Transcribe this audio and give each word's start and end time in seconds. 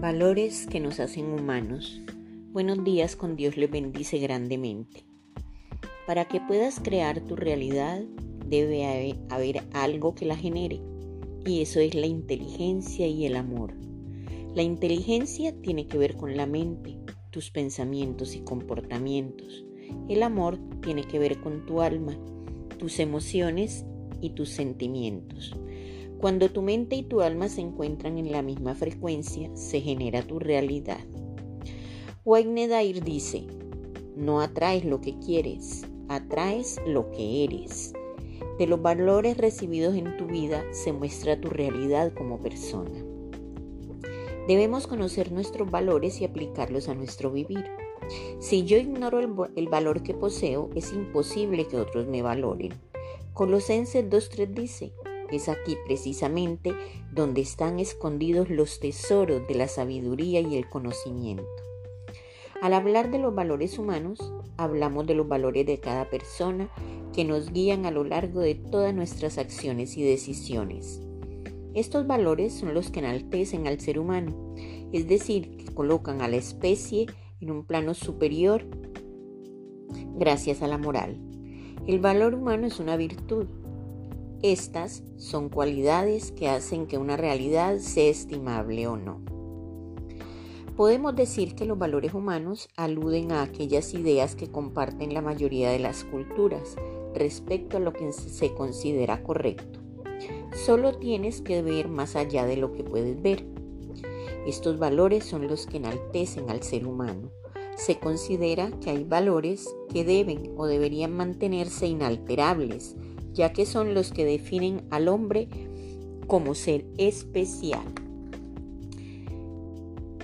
Valores 0.00 0.68
que 0.68 0.78
nos 0.78 1.00
hacen 1.00 1.26
humanos. 1.26 2.00
Buenos 2.52 2.84
días, 2.84 3.16
con 3.16 3.34
Dios 3.34 3.56
les 3.56 3.68
bendice 3.68 4.18
grandemente. 4.18 5.04
Para 6.06 6.26
que 6.26 6.40
puedas 6.40 6.78
crear 6.78 7.20
tu 7.20 7.34
realidad 7.34 8.04
debe 8.46 9.16
haber, 9.28 9.64
algo 9.72 10.14
que 10.14 10.24
la 10.24 10.36
genere 10.36 10.80
y 11.44 11.62
eso 11.62 11.80
es 11.80 11.96
la 11.96 12.06
inteligencia 12.06 13.08
y 13.08 13.26
el 13.26 13.34
amor. 13.34 13.74
La 14.54 14.62
inteligencia 14.62 15.52
tiene 15.62 15.88
que 15.88 15.98
ver 15.98 16.16
con 16.16 16.36
la 16.36 16.46
mente, 16.46 16.96
tus 17.30 17.50
pensamientos 17.50 18.36
y 18.36 18.42
comportamientos. 18.42 19.64
El 20.08 20.22
amor 20.22 20.60
tiene 20.80 21.02
que 21.02 21.18
ver 21.18 21.40
con 21.40 21.66
tu 21.66 21.80
alma, 21.80 22.16
tus 22.78 23.00
emociones 23.00 23.84
y 24.20 24.30
tus 24.30 24.50
sentimientos. 24.50 25.56
Cuando 26.18 26.50
tu 26.50 26.62
mente 26.62 26.96
y 26.96 27.04
tu 27.04 27.20
alma 27.20 27.48
se 27.48 27.60
encuentran 27.60 28.18
en 28.18 28.32
la 28.32 28.42
misma 28.42 28.74
frecuencia, 28.74 29.54
se 29.54 29.80
genera 29.80 30.26
tu 30.26 30.40
realidad. 30.40 30.98
Wayne 32.24 32.66
Dyer 32.66 33.04
dice, 33.04 33.46
no 34.16 34.40
atraes 34.40 34.84
lo 34.84 35.00
que 35.00 35.16
quieres, 35.20 35.86
atraes 36.08 36.80
lo 36.84 37.12
que 37.12 37.44
eres. 37.44 37.92
De 38.58 38.66
los 38.66 38.82
valores 38.82 39.36
recibidos 39.36 39.94
en 39.94 40.16
tu 40.16 40.26
vida 40.26 40.64
se 40.72 40.92
muestra 40.92 41.40
tu 41.40 41.50
realidad 41.50 42.12
como 42.12 42.40
persona. 42.40 42.90
Debemos 44.48 44.88
conocer 44.88 45.30
nuestros 45.30 45.70
valores 45.70 46.20
y 46.20 46.24
aplicarlos 46.24 46.88
a 46.88 46.96
nuestro 46.96 47.30
vivir. 47.30 47.64
Si 48.40 48.64
yo 48.64 48.76
ignoro 48.76 49.20
el, 49.20 49.32
el 49.54 49.68
valor 49.68 50.02
que 50.02 50.14
poseo, 50.14 50.70
es 50.74 50.92
imposible 50.92 51.68
que 51.68 51.76
otros 51.76 52.08
me 52.08 52.22
valoren. 52.22 52.72
Colosenses 53.34 54.10
2.3 54.10 54.48
dice, 54.48 54.92
es 55.36 55.48
aquí 55.48 55.76
precisamente 55.86 56.74
donde 57.12 57.40
están 57.40 57.78
escondidos 57.78 58.50
los 58.50 58.80
tesoros 58.80 59.46
de 59.46 59.54
la 59.54 59.68
sabiduría 59.68 60.40
y 60.40 60.56
el 60.56 60.68
conocimiento. 60.68 61.44
Al 62.60 62.74
hablar 62.74 63.10
de 63.10 63.18
los 63.18 63.34
valores 63.34 63.78
humanos, 63.78 64.32
hablamos 64.56 65.06
de 65.06 65.14
los 65.14 65.28
valores 65.28 65.64
de 65.64 65.78
cada 65.78 66.10
persona 66.10 66.68
que 67.12 67.24
nos 67.24 67.52
guían 67.52 67.86
a 67.86 67.90
lo 67.90 68.04
largo 68.04 68.40
de 68.40 68.54
todas 68.56 68.94
nuestras 68.94 69.38
acciones 69.38 69.96
y 69.96 70.02
decisiones. 70.02 71.00
Estos 71.74 72.06
valores 72.06 72.54
son 72.54 72.74
los 72.74 72.90
que 72.90 72.98
enaltecen 72.98 73.66
al 73.68 73.80
ser 73.80 73.98
humano, 73.98 74.54
es 74.92 75.06
decir, 75.06 75.56
que 75.56 75.72
colocan 75.72 76.20
a 76.22 76.28
la 76.28 76.36
especie 76.36 77.06
en 77.40 77.50
un 77.52 77.64
plano 77.64 77.94
superior 77.94 78.66
gracias 80.16 80.62
a 80.62 80.66
la 80.66 80.78
moral. 80.78 81.20
El 81.86 82.00
valor 82.00 82.34
humano 82.34 82.66
es 82.66 82.80
una 82.80 82.96
virtud, 82.96 83.46
estas 84.42 85.02
son 85.16 85.48
cualidades 85.48 86.30
que 86.30 86.48
hacen 86.48 86.86
que 86.86 86.96
una 86.96 87.16
realidad 87.16 87.78
sea 87.78 88.08
estimable 88.08 88.86
o 88.86 88.96
no. 88.96 89.20
Podemos 90.76 91.16
decir 91.16 91.56
que 91.56 91.64
los 91.64 91.76
valores 91.76 92.14
humanos 92.14 92.68
aluden 92.76 93.32
a 93.32 93.42
aquellas 93.42 93.94
ideas 93.94 94.36
que 94.36 94.48
comparten 94.48 95.12
la 95.12 95.22
mayoría 95.22 95.70
de 95.70 95.80
las 95.80 96.04
culturas 96.04 96.76
respecto 97.16 97.78
a 97.78 97.80
lo 97.80 97.92
que 97.92 98.12
se 98.12 98.54
considera 98.54 99.24
correcto. 99.24 99.80
Solo 100.54 100.96
tienes 100.96 101.40
que 101.40 101.62
ver 101.62 101.88
más 101.88 102.14
allá 102.14 102.46
de 102.46 102.56
lo 102.56 102.72
que 102.72 102.84
puedes 102.84 103.20
ver. 103.20 103.44
Estos 104.46 104.78
valores 104.78 105.24
son 105.24 105.48
los 105.48 105.66
que 105.66 105.78
enaltecen 105.78 106.48
al 106.48 106.62
ser 106.62 106.86
humano. 106.86 107.32
Se 107.76 107.98
considera 107.98 108.70
que 108.80 108.90
hay 108.90 109.02
valores 109.02 109.68
que 109.92 110.04
deben 110.04 110.52
o 110.56 110.66
deberían 110.66 111.16
mantenerse 111.16 111.88
inalterables, 111.88 112.96
ya 113.38 113.52
que 113.52 113.66
son 113.66 113.94
los 113.94 114.10
que 114.10 114.24
definen 114.24 114.82
al 114.90 115.06
hombre 115.06 115.48
como 116.26 116.56
ser 116.56 116.84
especial. 116.98 117.84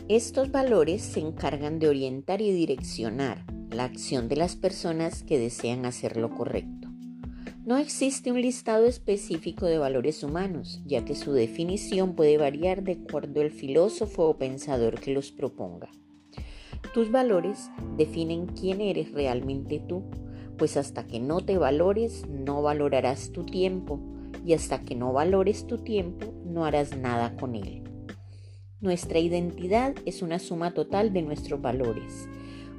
Estos 0.08 0.50
valores 0.50 1.00
se 1.00 1.20
encargan 1.20 1.78
de 1.78 1.88
orientar 1.88 2.42
y 2.42 2.50
direccionar 2.50 3.46
la 3.70 3.84
acción 3.84 4.28
de 4.28 4.34
las 4.34 4.56
personas 4.56 5.22
que 5.22 5.38
desean 5.38 5.86
hacer 5.86 6.16
lo 6.16 6.30
correcto. 6.30 6.88
No 7.64 7.78
existe 7.78 8.32
un 8.32 8.42
listado 8.42 8.84
específico 8.84 9.64
de 9.66 9.78
valores 9.78 10.24
humanos, 10.24 10.82
ya 10.84 11.04
que 11.04 11.14
su 11.14 11.32
definición 11.32 12.16
puede 12.16 12.36
variar 12.36 12.82
de 12.82 12.98
acuerdo 13.04 13.40
al 13.42 13.52
filósofo 13.52 14.24
o 14.24 14.38
pensador 14.38 15.00
que 15.00 15.14
los 15.14 15.30
proponga. 15.30 15.88
Tus 16.92 17.12
valores 17.12 17.70
definen 17.96 18.46
quién 18.46 18.80
eres 18.80 19.12
realmente 19.12 19.80
tú 19.88 20.02
pues 20.56 20.76
hasta 20.76 21.06
que 21.06 21.20
no 21.20 21.40
te 21.40 21.58
valores 21.58 22.26
no 22.28 22.62
valorarás 22.62 23.32
tu 23.32 23.44
tiempo 23.44 24.00
y 24.44 24.52
hasta 24.52 24.82
que 24.82 24.94
no 24.94 25.12
valores 25.12 25.66
tu 25.66 25.78
tiempo 25.78 26.32
no 26.44 26.64
harás 26.64 26.96
nada 26.96 27.36
con 27.36 27.54
él. 27.54 27.82
Nuestra 28.80 29.18
identidad 29.18 29.94
es 30.04 30.20
una 30.20 30.38
suma 30.38 30.74
total 30.74 31.12
de 31.12 31.22
nuestros 31.22 31.60
valores. 31.62 32.28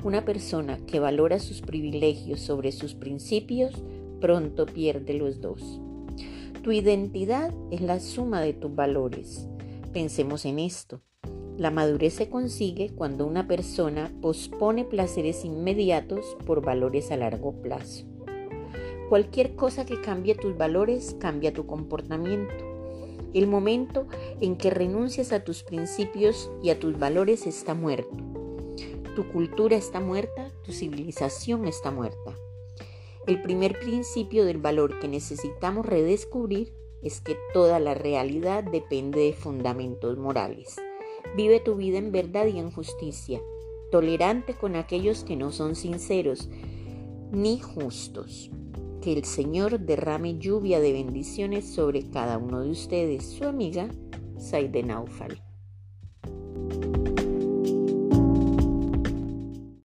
Una 0.04 0.24
persona 0.24 0.78
que 0.86 1.00
valora 1.00 1.40
sus 1.40 1.62
privilegios 1.62 2.40
sobre 2.40 2.72
sus 2.72 2.94
principios 2.94 3.74
pronto 4.22 4.68
pierde 4.68 5.16
los 5.16 5.42
dos. 5.42 5.82
Tu 6.64 6.72
identidad 6.72 7.52
es 7.72 7.82
la 7.82 8.00
suma 8.00 8.42
de 8.42 8.54
tus 8.54 8.74
valores. 8.76 9.48
Pensemos 9.94 10.46
en 10.46 10.60
esto. 10.60 11.02
La 11.58 11.72
madurez 11.72 12.14
se 12.14 12.30
consigue 12.30 12.92
cuando 12.94 13.26
una 13.26 13.48
persona 13.48 14.12
pospone 14.22 14.84
placeres 14.84 15.46
inmediatos 15.46 16.36
por 16.46 16.62
valores 16.62 17.12
a 17.12 17.18
largo 17.18 17.54
plazo. 17.62 18.06
Cualquier 19.08 19.56
cosa 19.56 19.86
que 19.86 20.02
cambie 20.02 20.36
tus 20.36 20.58
valores 20.58 21.16
cambia 21.20 21.54
tu 21.54 21.66
comportamiento. 21.66 22.54
El 23.34 23.48
momento 23.48 24.08
en 24.42 24.58
que 24.58 24.70
renuncias 24.70 25.32
a 25.32 25.44
tus 25.44 25.64
principios 25.64 26.52
y 26.62 26.72
a 26.72 26.80
tus 26.80 26.98
valores 27.00 27.48
está 27.48 27.74
muerto. 27.74 28.16
Tu 29.16 29.32
cultura 29.32 29.78
está 29.78 30.02
muerta, 30.02 30.52
tu 30.64 30.74
civilización 30.74 31.68
está 31.68 31.92
muerta. 31.92 32.34
El 33.28 33.42
primer 33.42 33.80
principio 33.80 34.44
del 34.44 34.58
valor 34.58 35.00
que 35.00 35.08
necesitamos 35.08 35.86
redescubrir 35.86 36.74
es 37.02 37.22
que 37.22 37.38
toda 37.54 37.80
la 37.80 37.94
realidad 37.94 38.64
depende 38.64 39.22
de 39.22 39.34
fundamentos 39.34 40.18
morales. 40.18 40.76
Vive 41.36 41.60
tu 41.60 41.76
vida 41.76 41.98
en 41.98 42.12
verdad 42.12 42.48
y 42.48 42.60
en 42.60 42.72
justicia, 42.72 43.42
tolerante 43.92 44.54
con 44.54 44.76
aquellos 44.76 45.24
que 45.24 45.36
no 45.36 45.52
son 45.52 45.76
sinceros 45.76 46.50
ni 47.32 47.60
justos. 47.60 48.52
Que 49.02 49.14
el 49.14 49.26
Señor 49.26 49.80
derrame 49.80 50.38
lluvia 50.38 50.80
de 50.80 50.94
bendiciones 50.94 51.66
sobre 51.66 52.10
cada 52.10 52.38
uno 52.38 52.62
de 52.62 52.72
ustedes. 52.72 53.26
Su 53.26 53.46
amiga, 53.46 53.90
Saide 54.38 54.84
Naufal. 54.84 55.42